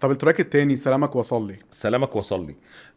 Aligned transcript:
طب 0.00 0.10
التراك 0.10 0.40
التاني 0.40 0.76
سلامك 0.76 1.16
وصل 1.16 1.46
لي. 1.46 1.56
سلامك 1.72 2.16
وصل 2.16 2.46
لي. 2.46 2.56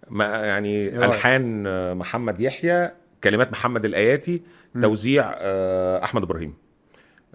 ما 0.09 0.25
يعني 0.25 0.89
رأيك؟ 0.89 1.03
ألحان 1.03 1.63
محمد 1.97 2.39
يحيى 2.41 2.91
كلمات 3.23 3.51
محمد 3.51 3.85
الآياتي 3.85 4.41
مم. 4.75 4.81
توزيع 4.81 5.31
آه، 5.38 6.04
أحمد 6.04 6.23
إبراهيم. 6.23 6.54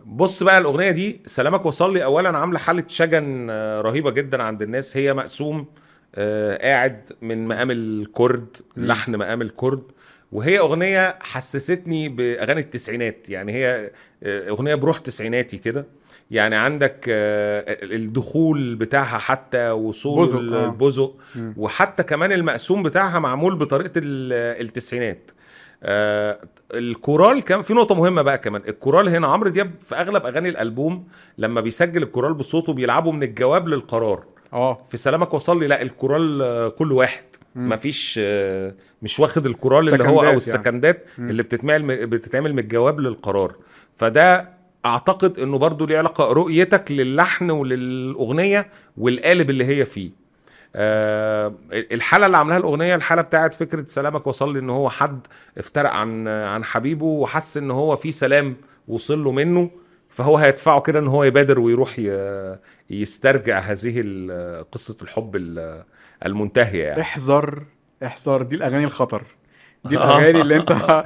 بص 0.06 0.42
بقى 0.42 0.58
الأغنية 0.58 0.90
دي 0.90 1.20
سلامك 1.26 1.66
وصل 1.66 1.92
لي 1.94 2.04
اولا 2.04 2.38
عاملة 2.38 2.58
حالة 2.58 2.84
شجن 2.88 3.46
آه، 3.50 3.80
رهيبة 3.80 4.10
جدا 4.10 4.42
عند 4.42 4.62
الناس. 4.62 4.96
هي 4.96 5.14
مقسوم 5.14 5.66
آه، 6.14 6.56
قاعد 6.56 7.12
من 7.22 7.48
مقام 7.48 7.70
الكرد. 7.70 8.56
لحن 8.76 9.16
مقام 9.16 9.42
الكرد. 9.42 9.82
وهي 10.32 10.58
أغنية 10.58 11.18
حسستني 11.20 12.08
بأغاني 12.08 12.60
التسعينات. 12.60 13.30
يعني 13.30 13.52
هي 13.52 13.90
أغنية 14.24 14.74
بروح 14.74 14.98
تسعيناتي 14.98 15.58
كده. 15.58 15.86
يعني 16.34 16.56
عندك 16.56 17.04
آه، 17.08 17.64
الدخول 17.82 18.74
بتاعها 18.74 19.18
حتى 19.18 19.70
وصول 19.70 20.22
بزق، 20.26 20.36
آه. 20.38 20.64
البزق. 20.64 21.14
وحتى 21.56 22.02
كمان 22.02 22.32
المقسوم 22.32 22.82
بتاعها 22.82 23.18
معمول 23.18 23.54
بطريقة 23.56 23.92
ال- 23.96 24.62
التسعينات 24.66 25.30
آه 25.82 26.38
الكورال 26.74 27.42
كان 27.42 27.62
في 27.62 27.74
نقطة 27.74 27.94
مهمة 27.94 28.22
بقى 28.22 28.38
كمان 28.38 28.62
الكورال 28.68 29.08
هنا 29.08 29.26
عمرو 29.26 29.48
دياب 29.50 29.70
في 29.82 29.94
أغلب 29.94 30.26
أغاني 30.26 30.48
الألبوم 30.48 31.04
لما 31.38 31.60
بيسجل 31.60 32.02
الكورال 32.02 32.34
بصوته 32.34 32.72
بيلعبوا 32.72 33.12
من 33.12 33.22
الجواب 33.22 33.68
للقرار 33.68 34.24
آه 34.52 34.78
في 34.88 34.96
سلامك 34.96 35.34
وصل 35.34 35.60
لي 35.60 35.66
لا 35.66 35.82
الكورال 35.82 36.74
كل 36.74 36.92
واحد 36.92 37.22
مم. 37.54 37.68
مفيش 37.68 38.20
مش 39.02 39.20
واخد 39.20 39.46
الكورال 39.46 39.88
اللي 39.88 40.04
هو 40.04 40.18
أو 40.20 40.24
يعني. 40.24 40.36
السكندات 40.36 41.04
مم. 41.18 41.30
اللي 41.30 41.42
بتتعمل 41.42 42.06
بتتعمل 42.06 42.52
من 42.52 42.58
الجواب 42.58 43.00
للقرار 43.00 43.54
فده 43.96 44.53
أعتقد 44.86 45.38
إنه 45.38 45.58
برضو 45.58 45.86
ليه 45.86 45.98
علاقة 45.98 46.32
رؤيتك 46.32 46.92
للحن 46.92 47.50
وللأغنية 47.50 48.66
والقالب 48.96 49.50
اللي 49.50 49.64
هي 49.64 49.86
فيه. 49.86 50.10
آه 50.76 51.54
الحالة 51.72 52.26
اللي 52.26 52.36
عاملاها 52.36 52.58
الأغنية 52.58 52.94
الحالة 52.94 53.22
بتاعت 53.22 53.54
فكرة 53.54 53.84
سلامك 53.88 54.26
وصل 54.26 54.52
لي 54.52 54.58
إن 54.58 54.70
هو 54.70 54.90
حد 54.90 55.26
افترق 55.58 55.90
عن 55.90 56.28
عن 56.28 56.64
حبيبه 56.64 57.04
وحس 57.06 57.56
إن 57.56 57.70
هو 57.70 57.96
في 57.96 58.12
سلام 58.12 58.56
وصل 58.88 59.24
له 59.24 59.32
منه 59.32 59.70
فهو 60.08 60.36
هيدفعه 60.36 60.80
كده 60.80 60.98
إن 60.98 61.08
هو 61.08 61.24
يبادر 61.24 61.60
ويروح 61.60 61.96
يسترجع 62.90 63.58
هذه 63.58 64.04
قصة 64.72 64.96
الحب 65.02 65.36
ال- 65.36 65.84
المنتهية 66.26 66.84
يعني. 66.84 67.00
احذر 67.02 67.62
احذر 68.04 68.42
دي 68.42 68.56
الأغاني 68.56 68.84
الخطر. 68.84 69.22
دي 69.84 69.98
آه. 69.98 70.00
الأغاني 70.04 70.40
اللي 70.40 70.56
أنت 70.56 70.70
آه. 70.80 71.04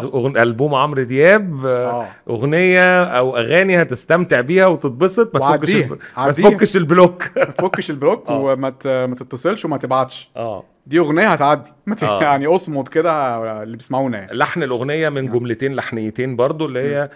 أغن- 0.00 0.36
ألبوم 0.36 0.74
عمرو 0.74 1.02
دياب 1.02 1.66
آه، 1.66 1.90
آه 2.02 2.06
أغنية 2.30 3.04
أو 3.04 3.36
أغاني 3.36 3.82
هتستمتع 3.82 4.40
بيها 4.40 4.66
وتتبسط 4.66 5.34
ما 5.34 5.56
تفكش. 5.56 5.74
ما. 6.16 6.32
تفكش 6.32 6.76
البلوك 6.76 7.24
ما 7.36 7.44
تفكش 7.44 7.90
البلوك 7.90 8.26
آه. 8.30 8.38
وما. 8.38 8.74
ما 8.84 9.14
تتصلش 9.14 9.64
وما 9.64 9.76
تبعتش 9.76 10.30
آه 10.36 10.64
دي 10.86 10.98
أغنية 10.98 11.28
هتعدي. 11.28 11.72
آه. 12.02 12.22
يعني 12.22 12.46
أصمت 12.46 12.88
كده 12.88 13.62
اللي 13.62 13.76
بيسمعونا 13.76 14.18
يعني. 14.18 14.32
لحن 14.32 14.62
الأغنية 14.62 15.08
من 15.08 15.24
نعم. 15.24 15.38
جملتين 15.38 15.74
لحنيتين 15.74 16.36
برضو 16.36 16.66
اللي 16.66 16.80
هي 16.80 17.10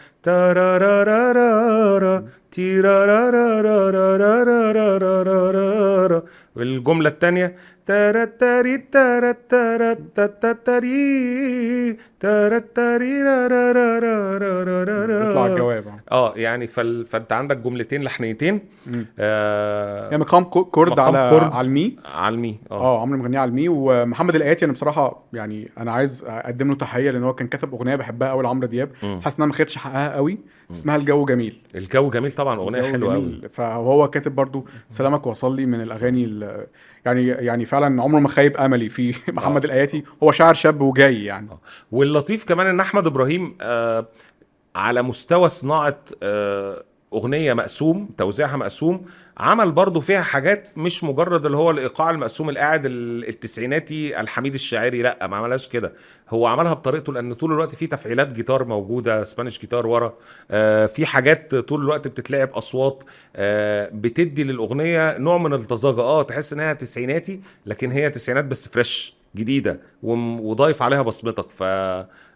والجمله 6.57 7.09
الثانية 7.09 7.57
ترتري 7.87 8.77
ترتري 12.21 13.23
بيطلع 15.19 15.47
الجواب 15.47 15.87
آه 16.13 16.33
يعني 16.37 16.67
فال... 16.67 17.05
فأنت 17.05 17.33
عندك 17.33 17.57
جملتين 17.57 18.03
لحنيتين. 18.03 18.61
آه... 19.19 20.05
يعني 20.05 20.19
مقام 20.19 20.45
chord 20.45 20.91
مقام 20.93 21.17
على 21.17 21.31
كورد. 21.31 21.53
على 21.53 21.67
المي. 21.69 21.97
على 22.05 22.35
المي 22.35 22.59
آه. 22.71 22.75
آه 22.75 23.01
عمرو 23.01 23.19
مغنيه 23.19 23.39
على 23.39 23.49
المي. 23.49 23.67
ومحمد 23.69 24.35
القاياتي 24.37 24.65
أنا 24.65 24.73
بصراحة 24.73 25.23
يعني 25.33 25.71
أنا 25.79 25.93
عايز 25.93 26.25
أقدم 26.27 26.69
له 26.69 26.75
تحية 26.75 27.11
لأن 27.11 27.25
هو 27.25 27.35
كان 27.35 27.49
كاتب 27.49 27.75
أغنية 27.75 27.97
بحبها 27.97 28.29
قوي 28.31 28.43
لعمرو 28.43 28.67
دياب. 28.67 28.91
حاسس 29.23 29.37
انها 29.37 29.47
ما 29.49 29.53
خدتش 29.55 29.77
حقها 29.79 30.15
قوي 30.17 30.39
اسمها 30.71 30.97
الجو 30.97 31.25
جميل. 31.25 31.61
الجو 31.75 32.11
جميل 32.11 32.33
طبعا 32.33 32.57
أغنية 32.59 32.83
حلوة 32.93 33.15
قوي. 33.15 33.41
فهو 33.49 34.11
كاتب 34.11 34.35
برضو 34.35 34.67
سلامك 34.91 35.27
وصل 35.27 35.57
لي 35.57 35.67
من 35.67 35.81
الأغاني 35.81 36.25
ال- 36.25 36.67
يعني 37.05 37.27
يعني 37.29 37.65
فعلا 37.65 38.03
عمره 38.03 38.21
ما 38.21 38.29
خيب 38.29 38.57
أملي 38.57 38.89
في 38.89 39.15
محمد 39.33 39.63
آه. 39.65 39.67
الاياتي 39.69 40.05
هو 40.23 40.33
شاعر 40.33 40.55
شاب 40.55 40.81
وجاي 40.81 41.25
يعني. 41.25 41.49
واللطيف 41.93 42.45
كمان 42.45 42.67
إن 42.67 42.81
أحمد 42.81 43.07
إبراهيم 43.07 43.55
آه 43.61 44.07
على 44.75 45.03
مستوى 45.03 45.49
صناعة 45.49 45.99
آه 46.23 46.83
أغنية 47.13 47.53
مقسوم 47.53 48.09
توزيعها 48.19 48.57
مقسوم 48.57 49.07
عمل 49.39 49.73
برضو 49.73 50.01
فيها 50.01 50.21
حاجات 50.23 50.69
مش 50.77 51.05
مجرد 51.05 51.45
اللي 51.47 51.57
هو 51.57 51.71
الإيقاع 51.71 52.11
المقسوم 52.11 52.51
القاعد 52.51 52.87
ال- 52.87 53.29
التسعيناتي 53.29 54.21
الحميد 54.21 54.55
الشاعري 54.55 55.03
لأ 55.03 55.27
ما 55.27 55.37
عملهاش 55.37 55.69
كده. 55.69 55.93
هو 56.29 56.47
عملها 56.47 56.73
بطريقته 56.75 57.13
لأن 57.13 57.35
طول 57.35 57.53
الوقت 57.53 57.75
في 57.75 57.87
تفعيلات 57.87 58.33
جيتار 58.33 58.65
موجودة 58.65 59.25
سبانيش 59.25 59.61
جيتار 59.61 59.87
ورا 59.87 60.15
آه 60.51 60.87
في 60.87 61.07
حاجات 61.07 61.55
طول 61.55 61.81
الوقت 61.83 62.09
بتتلعب 62.09 62.51
أصوات 62.51 63.05
آه 63.37 63.91
بتدي 63.95 64.45
للأغنية 64.45 65.19
نوع 65.19 65.39
من 65.39 65.53
الطزاجه 65.53 66.01
آه 66.01 66.23
تحس 66.23 66.53
إنها 66.53 66.73
تسعيناتي 66.73 67.41
لكن 67.67 67.91
هي 67.91 68.11
تسعينات 68.11 68.45
بس 68.45 68.69
فريش 68.69 69.15
جديدة 69.37 69.81
وضايف 70.03 70.83
عليها 70.83 71.03
بصمتك. 71.03 71.51
ف 71.51 71.61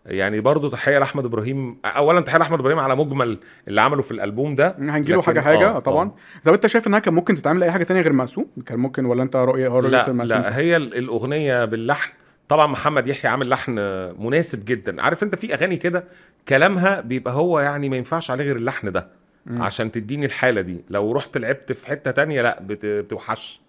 يعني 0.07 0.41
برضو 0.41 0.69
تحية 0.69 0.99
لأحمد 0.99 1.25
إبراهيم. 1.25 1.79
اولا 1.85 2.21
تحية 2.21 2.39
لأحمد 2.39 2.59
إبراهيم 2.61 2.79
على 2.79 2.97
مجمل 2.97 3.39
اللي 3.69 3.81
عمله 3.81 4.03
في 4.03 4.11
الألبوم 4.11 4.55
ده. 4.55 4.77
هنجيله 4.79 5.23
حاجة 5.23 5.41
حاجة؟ 5.41 5.69
آه، 5.69 5.79
طبعا. 5.79 6.09
آه. 6.09 6.15
طب 6.45 6.53
أنت 6.53 6.67
شايف 6.67 6.87
إنها 6.87 6.99
كان 6.99 7.15
ممكن 7.15 7.35
تتعمل 7.35 7.63
أي 7.63 7.71
حاجة 7.73 7.85
تانية 7.85 8.01
غير 8.01 8.13
مقسوم؟ 8.13 8.47
كان 8.67 8.79
ممكن 8.79 9.05
ولا 9.05 9.23
أنت 9.23 9.37
رؤيه 9.37 9.69
رؤيه 9.69 9.89
لا 9.91 10.09
المقسوم؟ 10.09 10.39
لا 10.39 10.57
هي 10.59 10.77
ال- 10.77 10.97
الأغنية 10.97 11.65
باللحن. 11.65 12.13
طبعا 12.49 12.67
محمد 12.67 13.09
يحيى 13.09 13.31
عامل 13.31 13.49
لحن 13.49 13.73
مناسب 14.19 14.65
جدا. 14.65 15.03
عارف 15.03 15.23
أنت 15.23 15.35
في 15.35 15.55
أغاني 15.55 15.77
كده 15.77 16.05
كلامها 16.49 17.01
بيبقى 17.01 17.35
هو 17.35 17.61
يعني 17.61 17.89
ما 17.89 17.97
ينفعش 17.97 18.31
عليه 18.31 18.45
غير 18.45 18.57
اللحن 18.57 18.93
ده 18.93 19.09
مم. 19.47 19.63
عشان 19.63 19.93
تديني 19.93 20.27
الحالة 20.27 20.61
دي. 20.61 20.85
لو 20.91 21.13
رحت 21.13 21.39
لعبت 21.39 21.73
في 21.73 21.87
حتة 21.87 22.11
تانية 22.11 22.43
لا 22.43 22.61
بت- 22.63 22.87
بتوحش. 22.87 23.61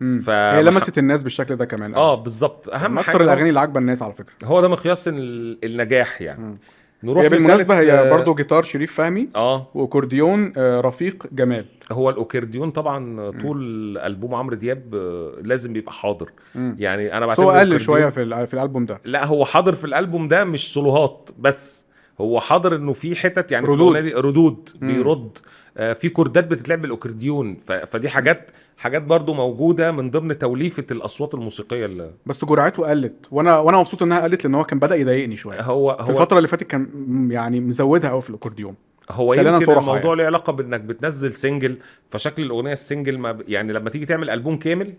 ف- 0.00 0.30
هي 0.30 0.62
لمست 0.62 0.98
الناس 0.98 1.22
بالشكل 1.22 1.56
ده 1.56 1.64
كمان 1.64 1.94
آه 1.94 2.14
بالظبط. 2.14 2.68
أهم 2.68 2.98
حاجة 2.98 3.10
أكتر 3.16 3.24
الأغاني 3.24 3.48
اللي 3.48 3.60
عاجبه 3.60 3.80
الناس 3.80 4.02
على 4.02 4.12
فكرة. 4.14 4.34
هو 4.44 4.60
ده 4.60 4.68
مقياس 4.68 5.08
ال- 5.08 5.58
النجاح 5.64 6.22
يعني. 6.22 6.40
مم. 6.42 6.58
نروح 7.02 7.22
هي 7.22 7.28
بالمناسبة 7.28 7.78
هي 7.78 7.92
آه، 7.92 8.10
برضو 8.10 8.34
جيتار 8.34 8.62
شريف 8.62 8.94
فهمي 8.94 9.28
آه. 9.36 9.66
وأكورديون 9.74 10.52
آه، 10.56 10.80
رفيق 10.80 11.26
جمال. 11.32 11.64
هو 11.92 12.10
الاوكرديون 12.10 12.70
طبعا 12.70 13.30
طول 13.30 13.98
ألبوم 13.98 14.34
عمرو 14.34 14.56
دياب 14.56 14.94
آه، 14.94 15.32
لازم 15.42 15.76
يبقى 15.76 15.92
حاضر. 15.92 16.30
مم. 16.54 16.76
يعني 16.78 17.16
أنا 17.16 17.26
بس 17.26 17.40
هو 17.40 17.50
قل 17.50 17.80
شوية 17.80 18.08
في 18.08 18.46
في 18.46 18.54
الألبوم 18.54 18.86
ده. 18.86 19.00
لا 19.04 19.26
هو 19.26 19.44
حاضر 19.44 19.72
في 19.74 19.84
الألبوم 19.84 20.28
ده 20.28 20.44
مش 20.44 20.72
سولوهات 20.74 21.30
بس. 21.38 21.84
هو 22.20 22.40
حاضر 22.40 22.76
إنه 22.76 22.92
في 22.92 23.16
حتت 23.16 23.52
يعني 23.52 23.66
في 23.66 23.72
ردود. 23.72 23.96
دي 23.96 24.14
ردود 24.14 24.70
مم. 24.80 24.88
بيرد 24.92 25.38
آه، 25.76 25.92
في 25.92 26.08
كوردات 26.08 26.46
بتتلعب 26.46 26.82
بالأوكرديون 26.82 27.56
ف- 27.66 27.72
فدي 27.72 28.08
حاجات 28.08 28.50
حاجات 28.76 29.02
برضو 29.02 29.34
موجودة 29.34 29.92
من 29.92 30.10
ضمن 30.10 30.38
توليفة 30.38 30.84
الأصوات 30.90 31.34
الموسيقية 31.34 31.84
اللي 31.86 32.10
بس 32.26 32.44
جرعته 32.44 32.86
قلت 32.90 33.16
وأنا 33.30 33.58
وأنا 33.58 33.78
مبسوط 33.78 34.02
إنها 34.02 34.20
قلت 34.20 34.44
لأن 34.44 34.54
هو 34.54 34.64
كان 34.64 34.78
بدأ 34.78 34.94
يضايقني 34.96 35.36
شوية 35.36 35.60
هو 35.62 35.96
في 35.96 36.02
هو 36.02 36.10
الفترة 36.10 36.36
اللي 36.36 36.48
فاتت 36.48 36.62
كان 36.66 36.88
يعني 37.30 37.60
مزودها 37.60 38.10
قوي 38.10 38.22
في 38.22 38.30
الاكورديون 38.30 38.74
هو 39.10 39.34
يمكن 39.34 39.64
صراحة 39.66 39.80
الموضوع 39.80 40.02
يعني. 40.10 40.16
له 40.16 40.24
علاقة 40.24 40.52
بإنك 40.52 40.80
بتنزل 40.80 41.32
single 41.34 41.76
فشكل 42.10 42.42
الأغنية 42.42 42.72
ال 42.72 42.79
single 42.79 43.18
ما 43.18 43.32
ب... 43.32 43.42
يعني 43.48 43.72
لما 43.72 43.90
تيجي 43.90 44.06
تعمل 44.06 44.30
ألبوم 44.30 44.56
كامل 44.56 44.94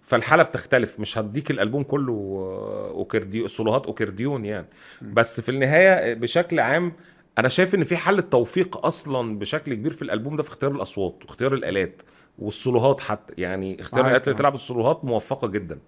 فالحالة 0.00 0.42
بتختلف. 0.42 1.00
مش 1.00 1.18
هديك 1.18 1.50
الألبوم 1.50 1.82
كله 1.82 2.12
آه، 2.12 2.90
اوكرديون 2.90 3.48
سولوهات 3.48 3.86
اوكرديون 3.86 4.44
يعني. 4.44 4.66
بس 5.02 5.40
في 5.40 5.48
النهاية 5.48 6.14
بشكل 6.14 6.60
عام 6.60 6.92
أنا 7.38 7.48
شايف 7.48 7.74
إن 7.74 7.84
في 7.84 7.96
حالة 7.96 8.22
توفيق 8.22 8.86
أصلا 8.86 9.38
بشكل 9.38 9.74
كبير 9.74 9.92
في 9.92 10.02
الألبوم 10.02 10.36
ده 10.36 10.42
في 10.42 10.48
اختيار 10.48 10.72
الأصوات 10.72 11.22
واختيار 11.24 11.54
الآلات 11.54 12.02
والسولوهات 12.38 13.00
حتى. 13.00 13.34
يعني 13.38 13.80
اختيار 13.80 14.04
الآلات 14.04 14.28
اللي 14.28 14.34
آه. 14.34 14.38
تلعب 14.38 14.54
السولوهات 14.54 15.04
موفقة 15.04 15.48
جدا. 15.48 15.78